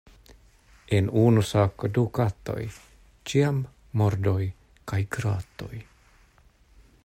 [0.99, 2.65] En unu sako du katoj,
[3.33, 3.61] ĉiam
[4.03, 4.39] mordoj
[4.93, 5.85] kaj gratoj.